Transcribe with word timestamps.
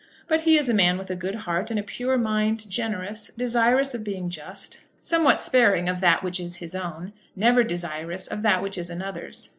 But 0.27 0.45
he 0.45 0.57
is 0.57 0.67
a 0.67 0.73
man 0.73 0.97
with 0.97 1.11
a 1.11 1.15
good 1.15 1.35
heart, 1.45 1.69
and 1.69 1.79
a 1.79 1.83
pure 1.83 2.17
mind, 2.17 2.67
generous, 2.67 3.27
desirous 3.37 3.93
of 3.93 4.03
being 4.03 4.31
just, 4.31 4.81
somewhat 4.99 5.39
sparing 5.39 5.87
of 5.87 6.01
that 6.01 6.23
which 6.23 6.39
is 6.39 6.55
his 6.55 6.73
own, 6.73 7.13
never 7.35 7.63
desirous 7.63 8.25
of 8.25 8.41
that 8.41 8.63
which 8.63 8.79
is 8.79 8.89
another's. 8.89 9.49